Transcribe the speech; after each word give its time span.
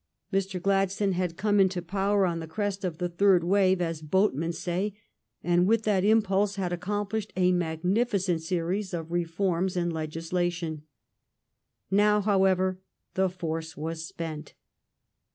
Mr. 0.33 0.59
Gladstone 0.59 1.11
had 1.11 1.37
come 1.37 1.59
into 1.59 1.79
power 1.79 2.25
on 2.25 2.39
the 2.39 2.47
crest 2.47 2.83
of 2.83 2.97
the 2.97 3.07
third 3.07 3.43
wave, 3.43 3.79
as 3.81 4.01
boatmen 4.01 4.51
say, 4.51 4.95
and 5.43 5.67
with 5.67 5.83
that 5.83 6.03
impulse 6.03 6.55
had 6.55 6.73
accomplished 6.73 7.31
a 7.35 7.51
magnificent 7.51 8.41
series 8.41 8.95
of 8.95 9.11
reforms 9.11 9.77
in 9.77 9.91
legislation. 9.91 10.81
Now, 11.91 12.19
however, 12.19 12.79
the 13.13 13.29
force 13.29 13.77
was 13.77 14.03
spent. 14.03 14.55